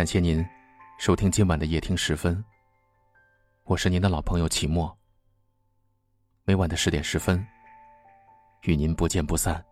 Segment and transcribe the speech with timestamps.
[0.00, 0.42] 感谢您
[0.98, 2.42] 收听今晚的夜听时分。
[3.64, 4.98] 我是您的老朋友齐墨。
[6.44, 7.46] 每晚的十点十分，
[8.62, 9.62] 与您不见不散。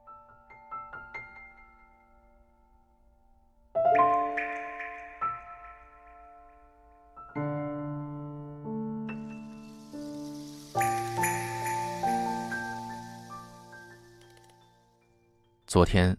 [15.66, 16.14] 昨天，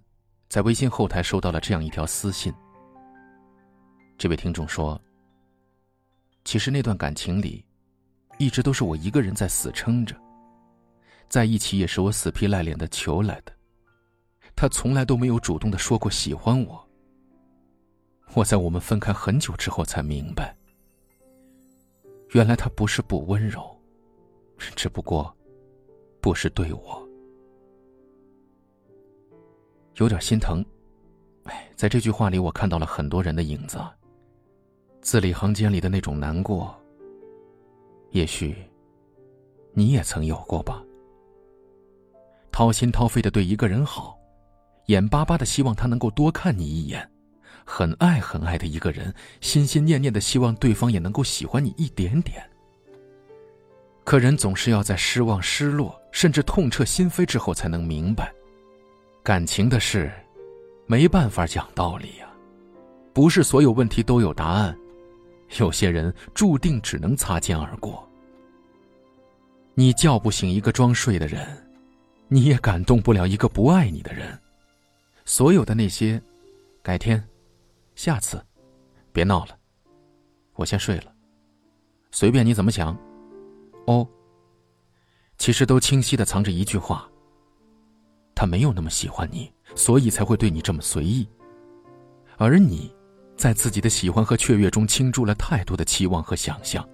[0.48, 2.52] 在微信后台收到了这样一条私信。
[4.20, 5.02] 这位听众说
[6.44, 7.66] ：“其实那段感情里，
[8.38, 10.14] 一直都是我一个人在死撑着，
[11.30, 13.54] 在一起也是我死皮赖脸的求来的。
[14.58, 16.86] 他从来都没有主动的说过喜欢我。
[18.34, 20.54] 我在我们分开很久之后才明白，
[22.32, 23.74] 原来他不是不温柔，
[24.76, 25.34] 只不过
[26.20, 27.10] 不是对我，
[29.96, 30.64] 有点心疼。
[31.46, 33.80] 哎，在这句话里，我看到了很多人的影子。”
[35.02, 36.78] 字里行间里的那种难过，
[38.12, 38.56] 也许
[39.74, 40.84] 你也曾有过吧。
[42.52, 44.18] 掏心掏肺的对一个人好，
[44.88, 47.10] 眼巴巴的希望他能够多看你一眼，
[47.66, 52.44] 很爱很爱的一个人，心心念念的希望对方也能够喜欢你一点点。
[54.04, 58.34] 可人总是要在失望、失落，甚至痛彻心扉之后，才能明白，
[59.24, 60.12] 感情的事，
[60.88, 62.28] 没办法讲道理呀，
[63.14, 64.78] 不是所有问题都有答案。
[65.58, 68.08] 有些人注定只能擦肩而过。
[69.74, 71.48] 你叫不醒一个装睡的人，
[72.28, 74.40] 你也感动不了一个不爱你的人。
[75.26, 76.22] 所有的那些，
[76.82, 77.24] 改天，
[77.96, 78.44] 下次，
[79.12, 79.58] 别闹了，
[80.56, 81.14] 我先睡了。
[82.12, 82.98] 随便你怎么想，
[83.86, 84.08] 哦。
[85.38, 87.10] 其实都清晰的藏着一句话。
[88.36, 91.28] 他没有那么喜欢你，所以才会对你这么随意，
[92.38, 92.94] 而你。
[93.40, 96.86] 在自己的喜欢和雀跃中倾注了太多的期望和想象，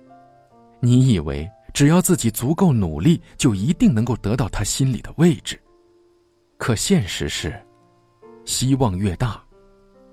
[0.80, 5.60] 你以为只要自己足够努力，就一定能够得到他心里的位置。
[6.60, 7.60] 可现实是，
[8.46, 9.44] 希望越大，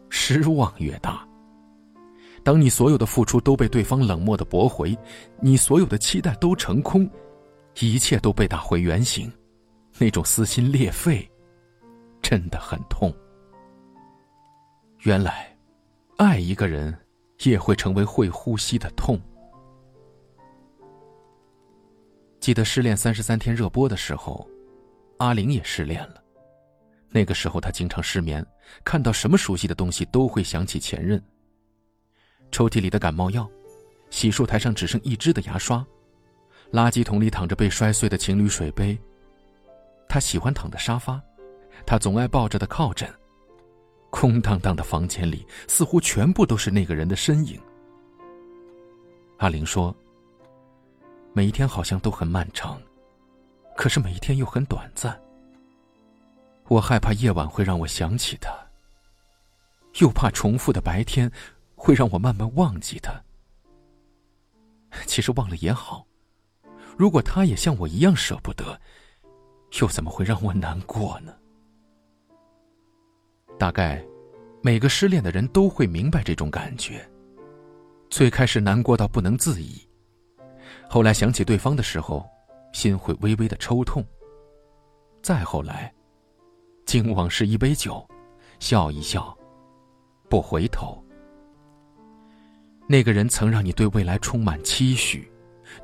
[0.09, 1.23] 失望越大。
[2.43, 4.97] 当你所有的付出都被对方冷漠的驳回，
[5.39, 7.07] 你所有的期待都成空，
[7.79, 9.31] 一切都被打回原形，
[9.99, 11.31] 那种撕心裂肺，
[12.23, 13.15] 真的很痛。
[15.01, 15.52] 原来。
[16.23, 16.97] 爱一个人，
[17.43, 19.21] 也会成为会呼吸的痛。
[22.39, 24.49] 记得《失恋三十三天》热播的时候，
[25.19, 26.23] 阿玲也失恋了。
[27.09, 28.47] 那个时候，她经常失眠，
[28.85, 31.21] 看到什么熟悉的东西都会想起前任。
[32.53, 33.51] 抽屉里的感冒药，
[34.09, 35.85] 洗漱台上只剩一支的牙刷，
[36.71, 38.97] 垃圾桶里躺着被摔碎的情侣水杯。
[40.09, 41.21] 他喜欢躺的沙发，
[41.85, 43.13] 他总爱抱着的靠枕。
[44.13, 47.59] 空荡荡的房间里，似乎全部都是那个人的身影。
[49.39, 49.93] 阿玲说
[51.33, 52.81] ：“每一天好像都很漫长，
[53.75, 55.19] 可是每一天又很短暂。
[56.69, 58.55] 我害怕夜晚会让我想起他，
[59.99, 61.29] 又怕重复的白天
[61.75, 63.13] 会让我慢慢忘记他。
[65.07, 66.07] 其实忘了也好，
[66.99, 68.79] 如果他也像我一样舍不得，
[69.81, 71.35] 又怎么会让我难过呢？”
[73.59, 74.05] 大概，
[74.61, 77.09] 每个失恋的人都会明白这种感觉。
[78.11, 79.81] 最开始难过到不能自已，
[80.89, 82.29] 后来想起对方的时候，
[82.73, 84.05] 心会微微的抽痛。
[85.23, 85.93] 再后来，
[86.85, 88.05] 敬往事一杯酒，
[88.59, 89.37] 笑一笑，
[90.29, 91.03] 不回头。
[92.89, 95.31] 那个人曾让你对未来充满期许，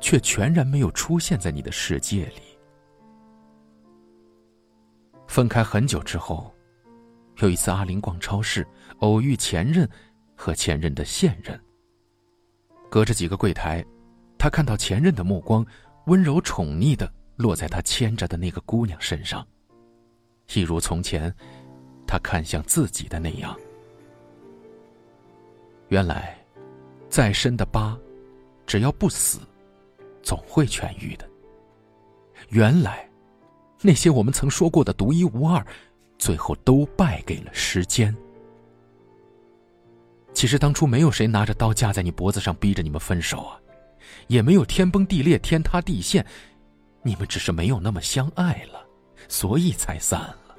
[0.01, 2.41] 却全然没有出现在你的世界里。
[5.27, 6.53] 分开很久之后。
[7.39, 8.67] 有一次，阿玲逛超市，
[8.99, 9.89] 偶遇前任
[10.35, 11.59] 和前任的现任。
[12.89, 13.83] 隔着几个柜台，
[14.37, 15.65] 他看到前任的目光
[16.07, 19.45] 温柔宠溺的落在他牵着的那个姑娘身上，
[20.53, 21.33] 一如从前
[22.05, 23.57] 他看向自己的那样。
[25.87, 26.37] 原来，
[27.07, 27.97] 再深的疤，
[28.65, 29.39] 只要不死，
[30.21, 31.27] 总会痊愈的。
[32.49, 33.09] 原来，
[33.81, 35.65] 那些我们曾说过的独一无二。
[36.19, 38.15] 最后都败给了时间。
[40.33, 43.59] 其实当初没有谁拿着刀架在你脖子上逼着你们分手啊，
[44.27, 46.23] 也没有天崩地裂、天塌地陷，
[47.01, 48.85] 你们只是没有那么相爱了，
[49.27, 50.55] 所以才散了。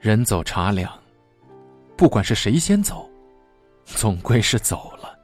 [0.00, 0.90] 人走茶凉，
[1.96, 3.08] 不管是谁先走，
[3.84, 5.16] 总归是走了。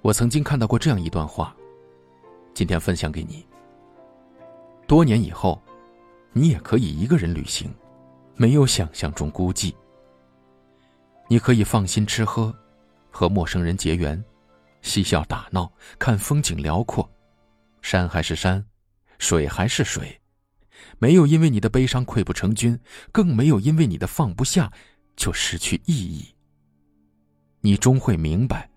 [0.00, 1.54] 我曾经看到过这样一段话，
[2.54, 3.44] 今天分享给你。
[4.86, 5.60] 多年以后。
[6.32, 7.72] 你也可以一个人旅行，
[8.36, 9.74] 没有想象中孤寂。
[11.28, 12.54] 你可以放心吃喝，
[13.10, 14.22] 和陌生人结缘，
[14.82, 17.08] 嬉笑打闹，看风景辽阔，
[17.82, 18.64] 山还是山，
[19.18, 20.20] 水还是水，
[20.98, 22.78] 没有因为你的悲伤溃不成军，
[23.12, 24.72] 更没有因为你的放不下
[25.16, 26.34] 就失去意义。
[27.60, 28.70] 你终会明白，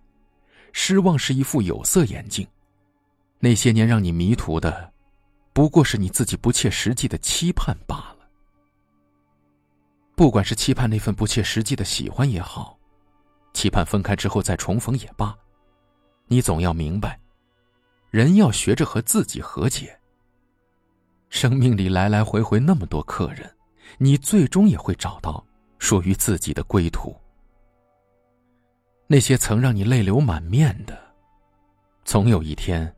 [0.74, 2.48] 失望是一副有色眼镜，
[3.40, 4.93] 那些年让你迷途的，
[5.54, 8.28] 不过是你自己不切实际的期盼罢了。
[10.16, 12.78] 不管是期盼那份不切实际的喜欢也好，
[13.54, 15.36] 期盼分开之后再重逢也罢，
[16.28, 17.20] 你总要明白，
[18.10, 19.98] 人要学着和自己和解。
[21.30, 23.52] 生命里来来回回那么多客人，
[23.98, 25.44] 你最终也会找到
[25.80, 27.16] 属于自己的归途。
[29.08, 30.96] 那些曾让你泪流满面的，
[32.06, 32.96] 总有一天，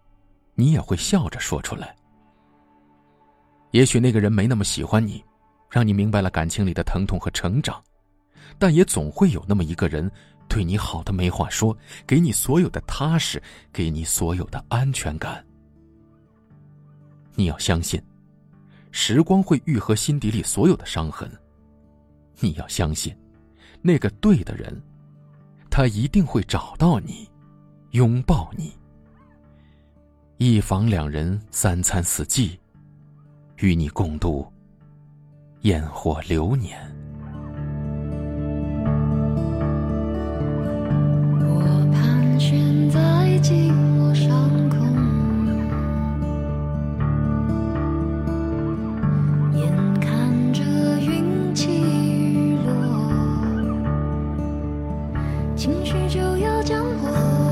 [0.54, 1.96] 你也会笑着说出来。
[3.76, 5.22] 也许那个人没那么喜欢你。
[5.70, 7.84] 让你明白了感情里的疼痛和成长，
[8.58, 10.10] 但也总会有那么一个人，
[10.48, 11.78] 对你好的没话说，
[12.08, 13.44] 给你所有的踏实，
[13.74, 15.46] 给你所有的安全感。
[17.34, 18.02] 你要相信，
[18.92, 21.30] 时光会愈合心底里所有的伤痕。
[22.40, 23.14] 你要相信，
[23.82, 24.82] 那个对的人，
[25.70, 27.30] 他一定会找到你，
[27.92, 28.72] 拥抱你。
[30.38, 32.58] 一房两人，三餐四季，
[33.58, 34.46] 与你共度。
[35.62, 36.78] 烟火流年。
[41.40, 43.00] 我盘旋在
[43.42, 44.30] 寂寞上
[44.70, 44.78] 空，
[49.58, 50.62] 眼看着
[51.00, 52.70] 云起雨落，
[55.56, 57.45] 情绪就要降落，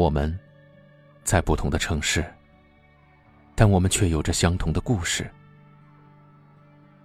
[0.00, 0.34] 我们，
[1.24, 2.24] 在不同的城市，
[3.54, 5.30] 但我们却有着相同的故事。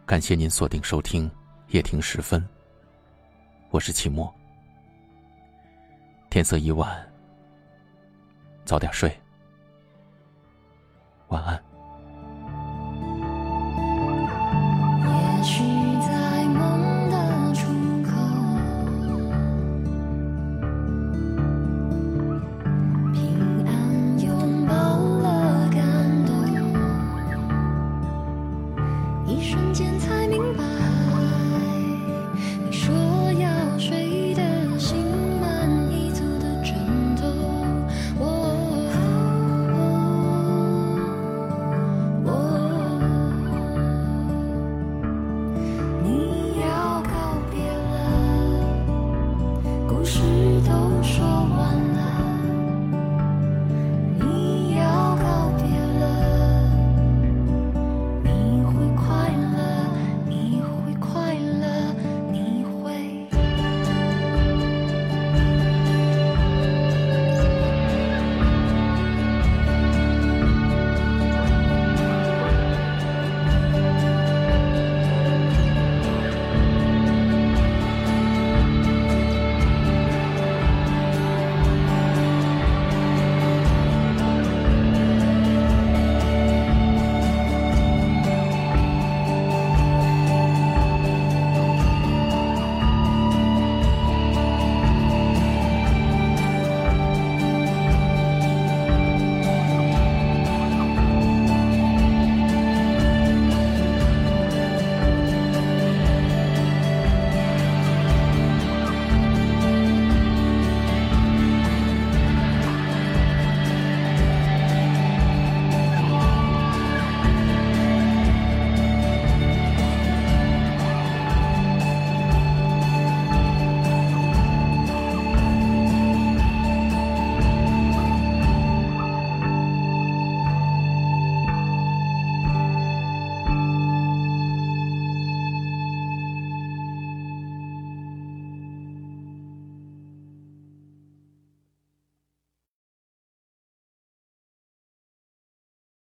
[0.06, 1.30] 感谢您锁定收听
[1.72, 2.42] 夜听时分，
[3.70, 4.34] 我是齐墨。
[6.30, 7.06] 天色已晚，
[8.64, 9.14] 早点睡，
[11.28, 11.75] 晚安。
[29.36, 30.64] 一瞬间才明白，
[32.64, 32.96] 你说
[33.34, 34.96] 要睡得心
[35.42, 36.74] 满意足的枕
[37.18, 37.28] 头。
[38.24, 38.24] 哦。
[46.02, 46.08] 你
[46.62, 47.14] 要告
[47.52, 47.94] 别了。
[49.90, 50.22] 故事
[50.66, 50.72] 都
[51.04, 51.35] 说。